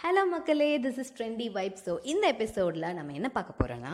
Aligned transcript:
Hello 0.00 0.22
மக்களே 0.26 0.68
this 0.78 0.98
is 0.98 1.12
trendy 1.16 1.46
vibe 1.52 1.78
so 1.86 1.92
இந்த 2.02 2.24
எபிசோடில் 2.28 2.94
நம்ம 2.94 3.12
என்ன 3.12 3.28
பார்க்க 3.28 3.58
போகிறோன்னா 3.60 3.92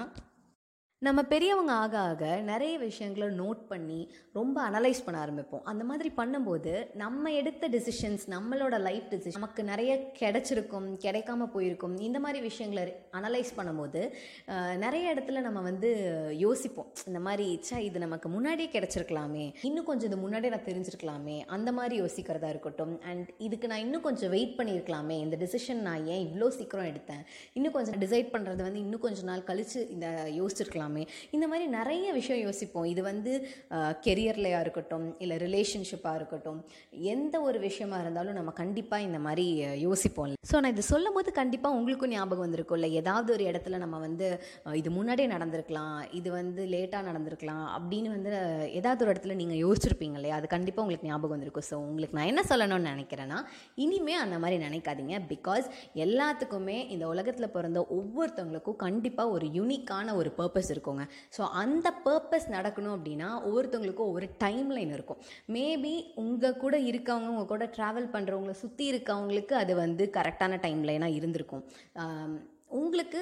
நம்ம 1.05 1.21
பெரியவங்க 1.31 1.73
ஆக 1.85 1.95
ஆக 2.11 2.27
நிறைய 2.51 2.75
விஷயங்களை 2.85 3.27
நோட் 3.41 3.59
பண்ணி 3.71 3.99
ரொம்ப 4.39 4.57
அனலைஸ் 4.69 5.03
பண்ண 5.07 5.17
ஆரம்பிப்போம். 5.25 5.65
அந்த 5.71 5.83
மாதிரி 5.89 6.11
பண்ணும்போது 6.21 6.73
நம்ம 7.03 7.33
எடுத்த 7.41 7.69
டிசிஷன்ஸ் 7.75 8.25
நம்மளோட 8.35 8.77
லைஃப் 8.87 9.09
டிசிஷன் 9.11 9.37
நமக்கு 9.39 9.63
நிறைய 9.71 9.91
கிடைச்சிருக்கும் 10.21 10.87
கிடைக்காம 11.03 11.49
போயிருக்கும். 11.55 11.97
இந்த 12.07 12.21
மாதிரி 12.27 12.41
விஷயங்களை 12.47 12.85
அனலைஸ் 13.19 13.51
பண்ணும்போது 13.59 14.01
நிறைய 14.85 15.13
இடத்துல 15.15 15.43
நம்ம 15.49 15.63
வந்து 15.69 15.91
யோசிப்போம். 16.45 16.89
இந்த 17.11 17.23
மாதிரி 17.27 17.61
ச்சே 17.67 17.83
இது 17.89 18.05
நமக்கு 18.07 18.31
முன்னாடியே 18.37 18.71
கிடைச்சிருக்கலாமே. 18.77 19.45
இன்னும் 19.71 19.89
கொஞ்சம் 19.91 20.11
இது 20.11 20.21
முன்னாடியே 20.25 20.55
நான் 20.57 20.67
தெரிஞ்சிருக்கலாமே. 20.71 21.37
அந்த 21.59 21.69
மாதிரி 21.81 22.01
யோசிக்கிறதா 22.03 22.51
இருக்கட்டும். 22.55 22.97
அண்ட் 23.11 23.29
இதுக்கு 23.49 23.73
நான் 23.75 23.85
இன்னும் 23.87 24.07
கொஞ்சம் 24.09 24.35
வெயிட் 24.37 24.59
பண்ணியிருக்கலாமே. 24.63 25.19
இந்த 25.27 25.39
டிசிஷன் 25.45 25.85
நான் 25.91 26.09
ஏன் 26.17 26.27
இவ்வளோ 26.31 26.51
சீக்கிரம் 26.59 26.91
எடுத்தேன்? 26.95 27.23
இன்னும் 27.59 27.77
கொஞ்சம் 27.79 28.01
டிசைட் 28.07 28.35
பண்ணுறது 28.37 28.63
வந்து 28.69 28.85
இன்னும் 28.87 29.07
கொஞ்சம் 29.07 29.31
நாள் 29.33 29.49
கழித்து 29.53 29.81
இந்த 29.97 30.09
யோசிச்சிருக்கலாம். 30.41 30.86
இந்த 31.37 31.47
மாதிரி 31.53 31.67
நிறைய 31.79 32.07
விஷயம் 32.19 32.43
யோசிப்போம். 32.47 32.89
இது 32.93 33.03
வந்து 33.11 33.33
கெரியர்லையாக 34.07 34.65
இருக்கட்டும் 34.67 35.07
இல்லை 35.25 35.39
ரிலேஷன்ஷிப்பாக 35.47 36.19
இருக்கட்டும் 36.21 36.61
எந்த 37.15 37.35
ஒரு 37.49 37.59
விஷயமா 37.67 37.99
இருந்தாலும் 38.05 38.39
நம்ம 38.39 38.55
கண்டிப்பாக 38.63 39.07
இந்த 39.09 39.19
மாதிரி 39.27 39.47
யோசிப்போம். 39.87 40.35
ஸோ 40.51 40.57
நான் 40.63 40.75
இது 40.75 40.85
சொல்லும் 40.93 41.17
போது 41.17 41.31
கண்டிப்பாக 41.41 41.77
உங்களுக்கும் 41.79 42.13
ஞாபகம் 42.15 42.45
வந்திருக்கும்ல 42.47 42.89
ஏதாவது 43.01 43.31
ஒரு 43.37 43.45
இடத்துல 43.51 43.79
நம்ம 43.85 43.97
வந்து 44.07 44.27
இது 44.81 44.89
முன்னாடியே 44.99 45.29
நடந்திருக்கலாம் 45.35 45.97
இது 46.19 46.29
வந்து 46.39 46.63
லேட்டாக 46.75 47.09
நடந்திருக்கலாம் 47.11 47.65
அப்படின்னு 47.79 48.11
வந்து 48.17 48.31
ஏதாவது 48.81 49.03
ஒரு 49.05 49.13
இடத்துல 49.15 49.37
நீங்கள் 49.41 49.61
யோசிச்சிருப்பீங்க 49.65 50.19
இல்லையா? 50.21 50.37
அது 50.41 50.47
கண்டிப்பாக 50.55 50.85
உங்களுக்கு 50.85 51.11
ஞாபகம் 51.11 51.35
வந்திருக்கும். 51.35 51.67
ஸோ 51.71 51.77
உங்களுக்கு 51.89 52.19
நான் 52.19 52.31
என்ன 52.33 52.43
சொல்லணும்னு 52.51 52.93
நினைக்கிறேன்னா 52.95 53.39
இனிமே 53.85 54.15
அந்த 54.25 54.39
மாதிரி 54.45 54.59
நினைக்காதீங்க. 54.67 55.17
பிகாஸ் 55.33 55.67
எல்லாத்துக்குமே 56.05 56.79
இந்த 56.97 57.05
உலகத்தில் 57.15 57.55
பிறந்த 57.57 57.81
ஒவ்வொருத்தவங்களுக்கும் 57.99 58.81
கண்டிப்பாக 58.87 59.35
ஒரு 59.37 59.49
யூனிக்கான 59.59 60.15
ஒரு 60.21 60.33
பர்பஸ் 60.41 60.71
வச்சுருக்கோங்க. 60.77 61.05
ஸோ 61.37 61.43
அந்த 61.63 61.87
பர்பஸ் 62.07 62.49
நடக்கணும் 62.57 62.97
அப்படின்னா 62.97 63.29
ஒவ்வொருத்தவங்களுக்கும் 63.49 64.09
ஒவ்வொரு 64.11 64.29
டைம் 64.45 64.71
லைன் 64.77 64.93
இருக்கும். 64.97 65.21
மேபி 65.57 65.95
உங்கள் 66.25 66.61
கூட 66.65 66.77
இருக்கவங்க 66.91 67.31
உங்கள் 67.35 67.53
கூட 67.55 67.65
ட்ராவல் 67.79 68.13
பண்ணுறவங்கள 68.17 68.55
சுற்றி 68.65 68.85
இருக்கவங்களுக்கு 68.93 69.57
அது 69.63 69.73
வந்து 69.85 70.07
கரெக்டான 70.19 70.61
டைம் 70.67 70.83
லைனாக 70.91 71.19
இருந்திருக்கும். 71.21 71.65
உங்களுக்கு 72.83 73.21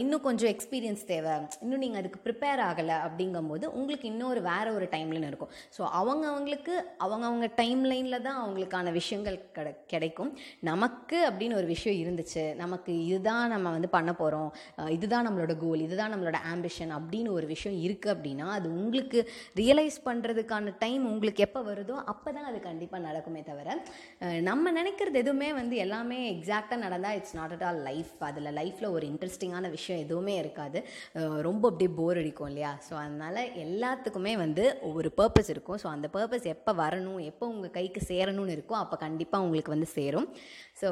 இன்னும் 0.00 0.24
கொஞ்சம் 0.26 0.50
எக்ஸ்பீரியன்ஸ் 0.54 1.02
தேவை. 1.10 1.34
இன்னும் 1.64 1.82
நீங்கள் 1.84 2.00
அதுக்கு 2.00 2.20
ப்ரிப்பேர் 2.26 2.60
ஆகலை 2.68 2.96
அப்படிங்கும்போது 3.06 3.64
உங்களுக்கு 3.78 4.06
இன்னொரு 4.12 4.40
வேறு 4.48 4.70
ஒரு 4.78 4.86
டைம்லைன் 4.94 5.26
இருக்கும். 5.30 5.52
ஸோ 5.76 5.82
அவங்க 6.00 6.24
அவங்களுக்கு 6.32 6.74
அவங்க 7.04 7.24
அவங்க 7.30 7.46
டைம் 7.60 7.82
லைனில் 7.92 8.24
தான் 8.28 8.40
அவங்களுக்கான 8.42 8.92
விஷயங்கள் 8.98 9.38
கிடை 9.58 9.72
கிடைக்கும். 9.92 10.30
நமக்கு 10.70 11.18
அப்படின்னு 11.28 11.58
ஒரு 11.60 11.68
விஷயம் 11.74 11.98
இருந்துச்சு. 12.02 12.44
நமக்கு 12.62 12.92
இதுதான் 13.06 13.46
நம்ம 13.54 13.70
வந்து 13.76 13.90
பண்ண 13.96 14.10
போகிறோம் 14.22 14.50
இதுதான் 14.96 15.26
நம்மளோட 15.28 15.54
கோல் 15.64 15.84
இதுதான் 15.86 16.12
நம்மளோட 16.14 16.40
ஆம்பிஷன் 16.52 16.92
அப்படின்னு 16.98 17.30
ஒரு 17.38 17.48
விஷயம் 17.54 17.78
இருக்குது 17.86 18.14
அப்படின்னா 18.14 18.46
அது 18.58 18.68
உங்களுக்கு 18.80 19.20
ரியலைஸ் 19.62 19.98
பண்ணுறதுக்கான 20.08 20.74
டைம் 20.84 21.04
உங்களுக்கு 21.12 21.44
எப்போ 21.48 21.62
வருதோ 21.70 21.96
அப்போ 22.12 22.28
தான் 22.36 22.48
அது 22.50 22.58
கண்டிப்பாக 22.68 23.02
நடக்குமே 23.08 23.42
தவிர 23.50 23.68
நம்ம 24.48 24.72
நினைக்கிறது 24.80 25.22
எதுவுமே 25.22 25.48
வந்து 25.60 25.76
எல்லாமே 25.84 26.18
எக்ஸாக்டாக 26.34 26.80
நடந்தால் 26.84 27.16
it's 27.18 27.36
not 27.38 27.54
at 27.56 27.64
all 27.68 27.82
life 27.88 28.14
அதில் 28.28 28.50
லைஃப்பில் 28.60 28.92
ஒரு 28.96 29.06
இன்ட்ரெஸ்டிங்கான 29.12 29.69
விஷயம் 29.76 30.02
எதுவுமே 30.04 30.34
இருக்காது. 30.42 30.78
ரொம்ப 31.48 31.62
அப்படியே 31.70 31.90
போர் 31.98 32.20
அடிக்கும் 32.22 32.50
இல்லையா? 32.52 32.72
ஸோ 32.88 32.94
அதனால் 33.04 33.40
எல்லாத்துக்குமே 33.64 34.34
வந்து 34.44 34.64
ஒவ்வொரு 34.88 35.12
பர்பஸ் 35.20 35.52
இருக்கும். 35.54 35.80
ஸோ 35.84 35.88
அந்த 35.96 36.08
பர்பஸ் 36.16 36.48
எப்போ 36.54 36.74
வரணும் 36.84 37.20
எப்போ 37.30 37.46
உங்கள் 37.54 37.76
கைக்கு 37.78 38.02
சேரணும்னு 38.12 38.56
இருக்கோ 38.58 38.76
அப்போ 38.84 38.98
கண்டிப்பாக 39.06 39.44
உங்களுக்கு 39.46 39.76
வந்து 39.76 39.90
சேரும். 39.98 40.28
ஸோ 40.82 40.90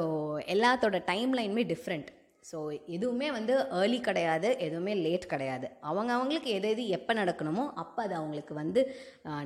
எல்லாத்தோட 0.55 0.97
டைம் 1.11 1.33
லைனுமே 1.39 1.65
டிஃப்ரெண்ட் 1.73 2.09
ஸோ 2.49 2.57
எதுவுமே 2.95 3.27
வந்து 3.37 3.53
ஏர்லி 3.79 3.99
கிடையாது 4.07 4.49
எதுவுமே 4.65 4.93
லேட் 5.05 5.25
கிடையாது. 5.33 5.67
அவங்க 5.89 6.11
அவங்களுக்கு 6.17 6.51
எது 6.57 6.67
எது 6.73 6.83
எப்போ 6.97 7.13
நடக்கணுமோ 7.21 7.63
அப்போ 7.83 7.99
அது 8.05 8.15
அவங்களுக்கு 8.19 8.53
வந்து 8.61 8.81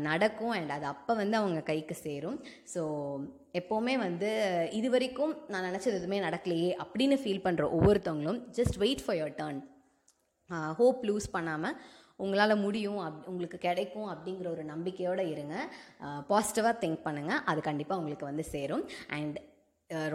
நடக்கும் 0.09 0.53
அண்ட் 0.57 0.73
அது 0.77 0.85
அப்போ 0.93 1.13
வந்து 1.21 1.37
அவங்க 1.41 1.61
கைக்கு 1.71 1.97
சேரும். 2.05 2.37
ஸோ 2.73 2.83
எப்போவுமே 3.61 3.95
வந்து 4.05 4.29
இது 4.79 4.89
வரைக்கும் 4.95 5.33
நான் 5.53 5.67
நினச்சது 5.69 5.99
எதுவுமே 6.01 6.19
நடக்கலையே 6.27 6.69
அப்படின்னு 6.83 7.17
ஃபீல் 7.23 7.45
பண்ணுற 7.47 7.65
ஒவ்வொருத்தவங்களும் 7.77 8.39
just 8.59 8.79
wait 8.83 9.03
for 9.05 9.19
your 9.21 9.37
turn 9.41 9.61
hope 10.79 11.01
lose 11.09 11.27
பண்ணாமல் 11.35 11.77
உங்களால் 12.23 12.61
முடியும் 12.63 12.99
அப் 13.05 13.21
உங்களுக்கு 13.29 13.57
கிடைக்கும் 13.65 14.09
அப்படிங்கிற 14.11 14.47
ஒரு 14.55 14.63
நம்பிக்கையோடு 14.71 15.23
இருங்க. 15.31 15.55
பாசிட்டிவாக 16.29 16.75
திங்க் 16.83 17.01
பண்ணுங்கள் 17.07 17.41
அது 17.51 17.59
கண்டிப்பாக 17.69 17.99
உங்களுக்கு 18.01 18.29
வந்து 18.29 18.45
சேரும். 18.53 18.83
அண்ட் 19.17 19.37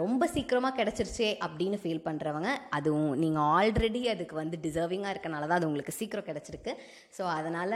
ரொம்ப 0.01 0.23
சீக்கிரமாக 0.33 0.77
கிடச்சிருச்சே 0.77 1.29
அப்படின்னு 1.45 1.77
ஃபீல் 1.81 2.05
பண்ணுறவங்க 2.07 2.49
அதுவும் 2.77 3.11
நீங்கள் 3.23 3.47
ஆல்ரெடி 3.57 4.01
அதுக்கு 4.13 4.35
வந்து 4.41 4.57
டிசர்விங்காக 4.65 5.13
இருக்கனால 5.13 5.47
தான் 5.47 5.59
அது 5.59 5.69
உங்களுக்கு 5.69 5.97
சீக்கிரம் 5.99 6.27
கிடச்சிருக்கு. 6.29 6.71
ஸோ 7.17 7.25
அதனால் 7.37 7.75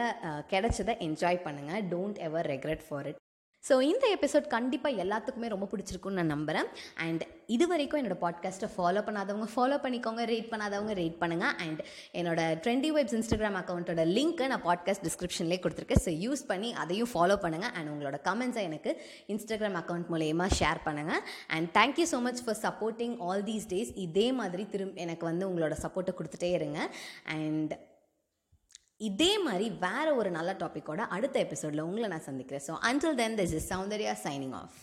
கிடச்சதை 0.53 0.95
என்ஜாய் 1.07 1.45
பண்ணுங்கள் 1.47 1.85
don't 1.93 2.19
ever 2.29 2.49
regret 2.53 2.83
for 2.87 3.07
it 3.11 3.19
so 3.63 3.81
இந்த 3.81 4.05
எபிசோட் 4.15 4.47
கண்டிப்பாக 4.47 5.03
எல்லாத்துக்குமே 5.03 5.47
ரொம்ப 5.47 5.67
பிடிச்சிருக்குன்னு 5.71 6.19
நான் 6.19 6.31
நம்புகிறேன் 6.33 6.67
அண்ட் 6.95 7.21
இது 7.47 7.67
வரைக்கும் 7.67 7.99
என்னோட 8.01 8.17
பாட்காஸ்ட்டை 8.23 8.67
ஃபாலோ 8.75 9.01
பண்ணாதவங்க 9.07 9.47
ஃபாலோ 9.55 9.77
பண்ணிக்கோங்க 9.83 10.23
ரேட் 10.25 10.49
பண்ணாதவங்க 10.51 10.93
ரேட் 10.93 11.15
பண்ணுங்கள் 11.21 11.53
அண்ட் 11.65 11.81
என்னோட 12.13 12.39
ட்ரெண்டி 12.63 12.89
வைப்ஸ் 12.91 13.15
இன்ஸ்டாகிராம் 13.19 13.57
அக்கௌண்ட்டோட 13.61 14.03
லிங்க்கை 14.17 14.47
நான் 14.47 14.63
பாட்காஸ்ட் 14.63 15.05
டிஸ்கிரிப்ஷன்லேயே 15.07 15.61
கொடுத்துருக்கேன். 15.63 16.03
ஸோ 16.05 16.13
யூஸ் 16.25 16.43
பண்ணி 16.45 16.73
அதையும் 16.73 17.11
ஃபாலோ 17.13 17.37
பண்ணுங்கள் 17.45 17.73
அண்ட் 17.77 17.91
உங்களோட 17.93 18.19
கமெண்ட்ஸை 18.27 18.61
எனக்கு 18.61 18.93
இன்ஸ்டாகிராம் 19.27 19.79
அக்கௌண்ட் 19.83 20.11
மூலயமா 20.13 20.47
ஷேர் 20.59 20.83
பண்ணுங்கள் 20.85 21.23
and 21.47 21.69
thank you 21.79 22.07
so 22.13 22.21
much 22.21 22.43
for 22.45 22.59
supporting 22.65 23.15
all 23.19 23.43
these 23.43 23.67
days 23.73 23.93
இதே 24.07 24.31
மாதிரி 24.41 24.65
திரும்ப 24.75 25.01
எனக்கு 25.07 25.25
வந்து 25.25 25.49
உங்களோட 25.49 25.77
சப்போர்ட்டை 25.85 26.15
கொடுத்துட்டே 26.19 26.51
இருங்க. 26.51 26.79
அண்ட் 27.25 27.73
இதே 28.97 29.39
மாதிரி 29.39 29.69
வேற 29.69 30.15
ஒரு 30.15 30.29
நல்ல 30.31 30.53
டாப்பிக்கோட 30.53 30.97
அடுத்த 31.15 31.39
எபிசோடில் 31.39 31.79
உங்களை 31.79 32.09
நான் 32.09 32.27
சந்திக்கிறேன். 32.29 32.63
So 32.67 32.73
until 32.89 33.15
then 33.15 33.37
this 33.37 33.53
is 33.59 33.73
Soundarya 33.73 34.13
signing 34.23 34.53
off 34.53 34.77